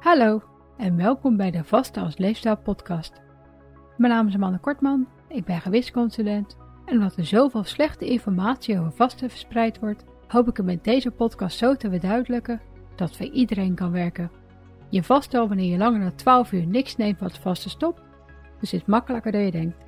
[0.00, 0.42] Hallo
[0.76, 3.20] en welkom bij de Vaste als Leefstijl podcast.
[3.96, 8.92] Mijn naam is Amanda Kortman, ik ben gewichtsconsulent en omdat er zoveel slechte informatie over
[8.92, 12.60] vasten verspreid wordt, hoop ik het met deze podcast zo te verduidelijken
[12.96, 14.30] dat voor iedereen kan werken.
[14.88, 18.02] Je vast wanneer je langer dan 12 uur niks neemt wat vaste stopt,
[18.60, 19.84] dus is makkelijker dan je denkt.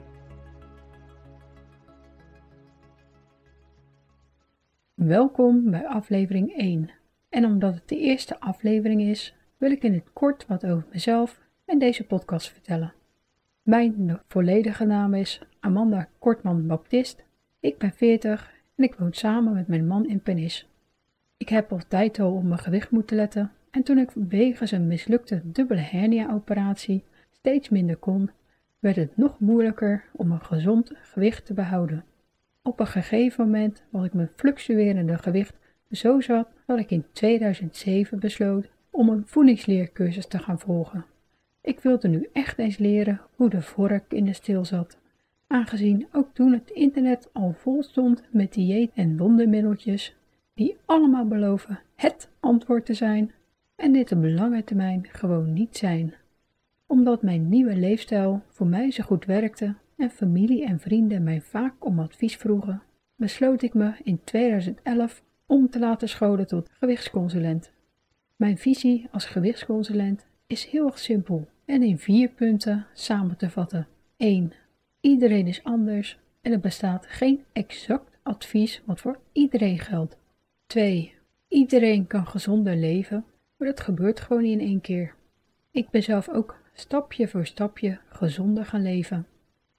[4.94, 6.90] Welkom bij aflevering 1.
[7.28, 11.40] En omdat het de eerste aflevering is, wil ik in het kort wat over mezelf
[11.64, 12.92] en deze podcast vertellen.
[13.62, 17.24] Mijn volledige naam is Amanda Kortman Baptist.
[17.60, 20.68] Ik ben 40 en ik woon samen met mijn man in Penis.
[21.36, 25.40] Ik heb altijd al op mijn gewicht moeten letten en toen ik wegens een mislukte
[25.44, 28.30] dubbele hernia-operatie steeds minder kon,
[28.78, 32.04] werd het nog moeilijker om een gezond gewicht te behouden.
[32.62, 35.58] Op een gegeven moment was ik mijn fluctuerende gewicht
[35.90, 41.04] zo zat dat ik in 2007 besloot om een voedingsleercursus te gaan volgen.
[41.60, 44.98] Ik wilde nu echt eens leren hoe de vork in de steel zat,
[45.46, 50.16] aangezien ook toen het internet al vol stond met dieet- en wondermiddeltjes
[50.54, 53.32] die allemaal beloven het antwoord te zijn
[53.76, 56.14] en dit op lange termijn gewoon niet zijn.
[56.86, 61.74] Omdat mijn nieuwe leefstijl voor mij zo goed werkte en familie en vrienden mij vaak
[61.78, 62.82] om advies vroegen,
[63.16, 67.72] besloot ik me in 2011 om te laten scholen tot gewichtsconsulent.
[68.42, 73.88] Mijn visie als gewichtsconsulent is heel erg simpel en in vier punten samen te vatten.
[74.16, 74.52] 1.
[75.00, 80.16] Iedereen is anders en er bestaat geen exact advies wat voor iedereen geldt.
[80.66, 81.14] 2.
[81.48, 83.24] Iedereen kan gezonder leven,
[83.56, 85.14] maar dat gebeurt gewoon niet in één keer.
[85.70, 89.26] Ik ben zelf ook stapje voor stapje gezonder gaan leven.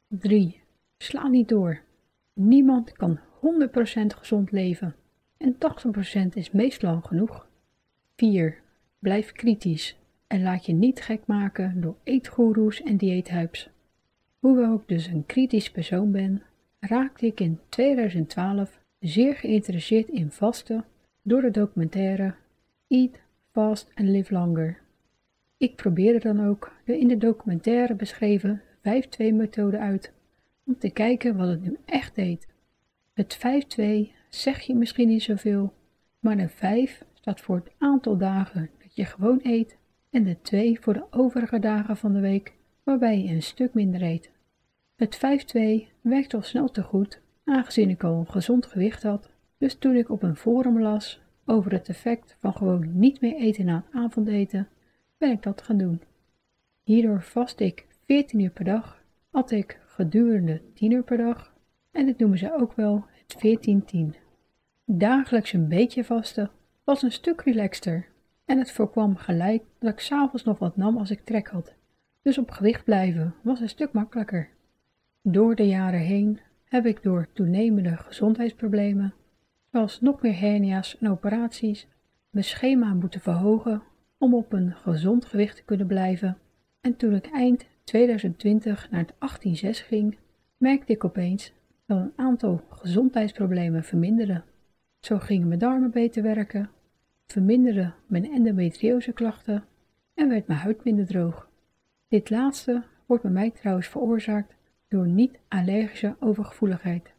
[0.08, 0.62] 3.
[0.98, 1.82] Sla niet door.
[2.34, 3.22] Niemand kan 100%
[4.18, 4.96] gezond leven
[5.38, 5.56] en
[6.26, 7.52] 80% is meestal genoeg.
[8.16, 8.62] 4.
[9.00, 9.98] Blijf kritisch
[10.28, 13.70] en laat je niet gek maken door eetgoeroes en dieethypes.
[14.40, 16.44] Hoewel ik dus een kritisch persoon ben,
[16.80, 20.86] raakte ik in 2012 zeer geïnteresseerd in vasten
[21.22, 22.36] door de documentaire
[22.88, 23.22] Eat,
[23.52, 24.82] Fast and Live Longer.
[25.58, 30.14] Ik probeerde dan ook de in de documentaire beschreven 5-2-methode uit,
[30.66, 32.48] om te kijken wat het nu echt deed.
[33.14, 35.74] Het 5-2 zeg je misschien niet zoveel,
[36.20, 39.78] maar de 5 staat voor het aantal dagen dat je gewoon eet
[40.10, 42.54] en de 2 voor de overige dagen van de week
[42.84, 44.32] waarbij je een stuk minder eet.
[44.96, 49.76] Het 5-2 werkt al snel te goed, aangezien ik al een gezond gewicht had, dus
[49.76, 53.76] toen ik op een forum las over het effect van gewoon niet meer eten na
[53.76, 54.68] het avondeten,
[55.18, 56.02] ben ik dat gaan doen.
[56.84, 61.54] Hierdoor vast ik 14 uur per dag, at ik gedurende 10 uur per dag
[61.92, 63.60] en dit noemen ze ook wel het
[63.96, 64.18] 14-10.
[64.86, 66.52] Dagelijks een beetje vasten
[66.84, 68.08] was een stuk relaxter
[68.46, 71.74] en het voorkwam gelijk dat ik s'avonds nog wat nam als ik trek had,
[72.22, 74.50] dus op gewicht blijven was een stuk makkelijker.
[75.22, 79.14] Door de jaren heen heb ik door toenemende gezondheidsproblemen,
[79.72, 81.88] zoals nog meer hernia's en operaties,
[82.30, 83.82] mijn schema moeten verhogen
[84.18, 86.38] om op een gezond gewicht te kunnen blijven.
[86.82, 90.18] En toen ik eind 2020 naar het 18-6 ging,
[90.58, 91.54] merkte ik opeens
[91.86, 94.44] dat een aantal gezondheidsproblemen verminderden.
[95.04, 96.70] Zo gingen mijn darmen beter werken,
[97.26, 99.64] verminderden mijn endometrioseklachten
[100.14, 101.50] en werd mijn huid minder droog.
[102.08, 104.56] Dit laatste wordt bij mij trouwens veroorzaakt
[104.88, 107.14] door niet-allergische overgevoeligheid.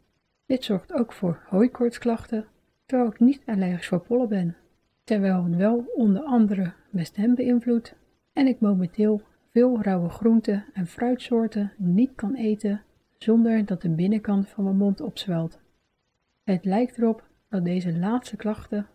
[0.45, 2.45] Dit zorgt ook voor hooikoortsklachten,
[2.85, 4.55] terwijl ik niet allergisch voor pollen ben,
[5.03, 7.95] terwijl het wel onder andere mijn stem beïnvloedt
[8.33, 12.81] en ik momenteel veel rauwe groenten en fruitsoorten niet kan eten
[13.17, 15.59] zonder dat de binnenkant van mijn mond opzwelt.
[16.43, 18.87] Het lijkt erop dat deze laatste klachten,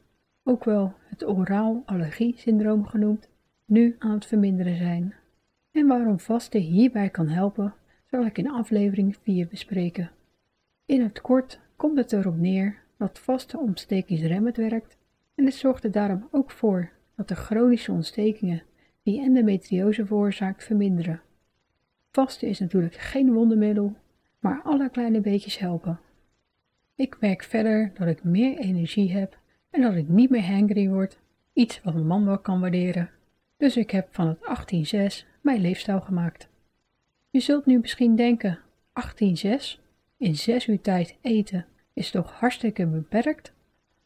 [0.42, 3.28] ook wel het oraal allergie-syndroom genoemd,
[3.64, 5.14] nu aan het verminderen zijn.
[5.70, 7.74] En waarom vasten hierbij kan helpen,
[8.06, 10.10] zal ik in aflevering 4 bespreken.
[10.86, 14.96] In het kort komt het erop neer dat vaste ontstekingsremmend werkt
[15.34, 18.62] en het zorgt er daarom ook voor dat de chronische ontstekingen
[19.03, 21.20] die endometriose veroorzaakt verminderen.
[22.10, 23.96] Vasten is natuurlijk geen wondermiddel,
[24.38, 26.00] maar alle kleine beetjes helpen.
[27.00, 29.38] Ik merk verder dat ik meer energie heb
[29.70, 31.18] en dat ik niet meer hangry word,
[31.52, 33.10] iets wat mijn man wel kan waarderen.
[33.56, 36.48] Dus ik heb van het 18-6 mijn leefstijl gemaakt.
[37.30, 38.58] Je zult nu misschien denken,
[39.78, 39.80] 18-6?
[40.16, 43.53] In 6 uur tijd eten is toch hartstikke beperkt?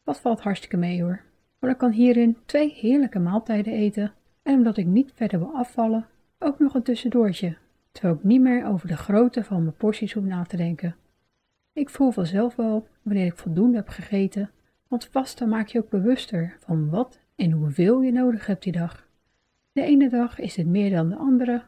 [0.03, 1.21] Dat valt hartstikke mee hoor.
[1.59, 4.13] Maar ik kan hierin twee heerlijke maaltijden eten
[4.43, 6.07] en omdat ik niet verder wil afvallen,
[6.39, 7.57] ook nog een tussendoortje
[7.91, 10.95] terwijl ik niet meer over de grootte van mijn porties hoef na te denken.
[11.75, 14.51] Ik voel vanzelf wel wanneer ik voldoende heb gegeten,
[14.87, 19.07] want vasten maak je ook bewuster van wat en hoeveel je nodig hebt die dag.
[19.71, 21.63] De ene dag is het meer dan de andere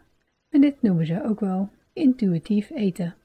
[0.50, 3.16] en dit noemen ze ook wel intuïtief eten.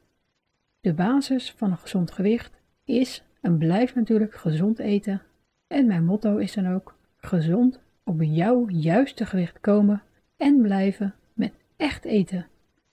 [0.81, 5.23] De basis van een gezond gewicht is en blijft natuurlijk gezond eten
[5.67, 10.02] en mijn motto is dan ook gezond op jouw juiste gewicht komen
[10.37, 12.46] en blijven met echt eten.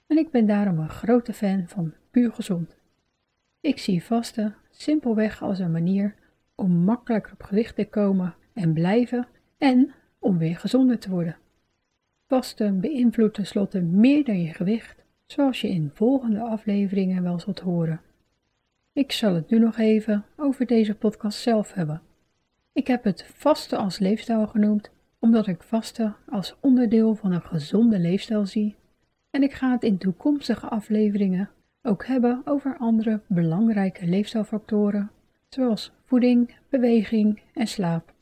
[0.08, 2.79] En ik ben daarom een grote fan van puur gezond.
[3.62, 6.16] Ik zie vasten simpelweg als een manier
[6.56, 9.28] om makkelijker op gewicht te komen en blijven
[9.58, 11.38] en om weer gezonder te worden.
[12.28, 18.02] Vasten beïnvloedt tenslotte meer dan je gewicht, zoals je in volgende afleveringen wel zult horen.
[18.94, 22.02] Ik zal het nu nog even over deze podcast zelf hebben.
[22.74, 28.00] Ik heb het vasten als leefstijl genoemd, omdat ik vasten als onderdeel van een gezonde
[28.00, 28.76] leefstijl zie.
[29.30, 31.50] En ik ga het in toekomstige afleveringen
[31.82, 35.12] ook hebben over andere belangrijke leefstijlfactoren,
[35.50, 38.14] zoals voeding, beweging en slaap.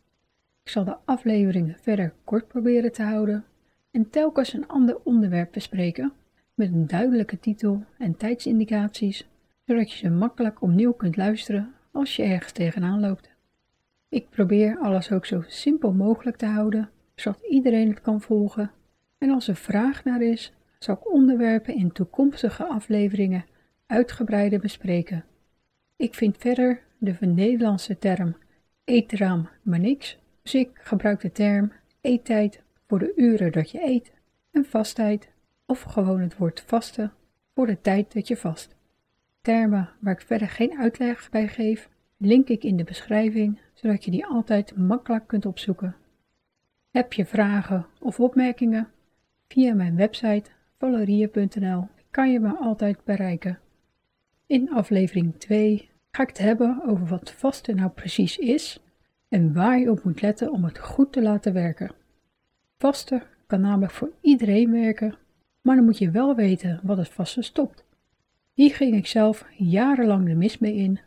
[0.63, 3.45] Ik zal de afleveringen verder kort proberen te houden
[3.91, 6.13] en telkens een ander onderwerp bespreken
[6.53, 9.27] met een duidelijke titel en tijdsindicaties,
[9.65, 13.29] zodat je ze makkelijk opnieuw kunt luisteren als je ergens tegenaan loopt.
[14.09, 18.71] Ik probeer alles ook zo simpel mogelijk te houden, zodat iedereen het kan volgen.
[19.17, 23.45] En als er vraag naar is, zal ik onderwerpen in toekomstige afleveringen
[23.85, 25.25] uitgebreider bespreken.
[25.95, 28.35] Ik vind verder de Nederlandse term
[28.83, 31.71] eetraam maar niks, dus ik gebruik de term
[32.01, 34.11] eettijd voor de uren dat je eet
[34.51, 35.29] en vasttijd
[35.65, 37.13] of gewoon het woord vasten
[37.53, 38.75] voor de tijd dat je vast.
[39.41, 44.11] Termen waar ik verder geen uitleg bij geef, link ik in de beschrijving, zodat je
[44.11, 45.95] die altijd makkelijk kunt opzoeken.
[46.91, 48.89] Heb je vragen of opmerkingen?
[49.47, 53.59] Via mijn website valerie.nl kan je me altijd bereiken.
[54.45, 58.83] In aflevering 2 ga ik het hebben over wat vasten nou precies is
[59.29, 61.91] en waar je op moet letten om het goed te laten werken.
[62.77, 65.17] Vasten kan namelijk voor iedereen werken,
[65.61, 67.85] maar dan moet je wel weten wat het vasten stopt.
[68.53, 70.99] Hier ging ik zelf jarenlang de mis mee in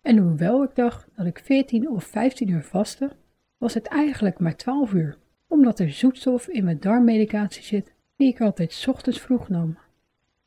[0.00, 3.10] en hoewel ik dacht dat ik 14 of 15 uur vastte,
[3.58, 8.40] was het eigenlijk maar 12 uur, omdat er zoetstof in mijn darmmedicatie zit die ik
[8.40, 9.78] altijd ochtends vroeg nam.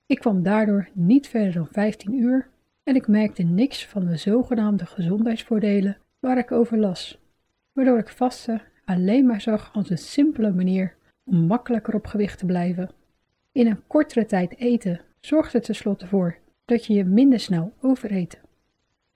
[0.06, 2.48] Ik kwam daardoor niet verder dan 15 uur
[2.84, 7.20] en ik merkte niks van de zogenaamde gezondheidsvoordelen waar ik over las,
[7.74, 12.46] waardoor ik vasten alleen maar zag als een simpele manier om makkelijker op gewicht te
[12.46, 12.90] blijven.
[13.52, 18.42] In een kortere tijd eten zorgt er tenslotte voor dat je je minder snel overeet.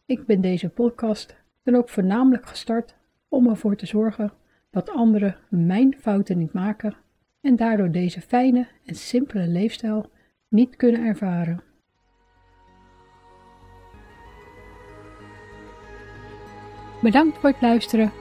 [0.06, 2.96] Ik ben deze podcast dan ook voornamelijk gestart
[3.30, 4.34] om ervoor te zorgen
[4.70, 6.96] dat anderen mijn fouten niet maken
[7.46, 10.10] en daardoor deze fijne en simpele leefstijl
[10.50, 11.64] niet kunnen ervaren.
[17.02, 18.12] Bedankt voor het luisteren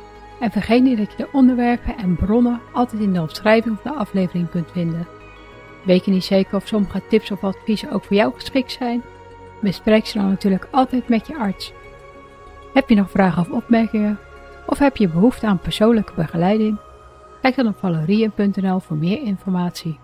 [0.40, 3.98] en vergeet niet dat je de onderwerpen en bronnen altijd in de omschrijving van de
[3.98, 5.06] aflevering kunt vinden.
[5.84, 9.02] Weet je niet zeker of sommige tips of adviezen ook voor jou geschikt zijn?
[9.60, 11.72] Bespreek ze dan natuurlijk altijd met je arts.
[12.74, 14.18] Heb je nog vragen of opmerkingen?
[14.66, 16.78] Of heb je behoefte aan persoonlijke begeleiding?
[17.44, 20.03] Kijk dan op valerien.nl voor meer informatie.